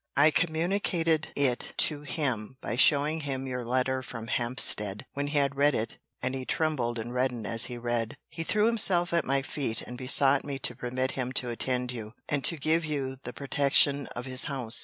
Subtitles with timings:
[0.17, 5.05] I communicated it to him by showing him your letter from Hampstead.
[5.13, 8.65] When he had read it, [and he trembled and reddened, as he read,] he threw
[8.65, 12.57] himself at my feet, and besought me to permit him to attend you, and to
[12.57, 14.79] give you the protection of his house.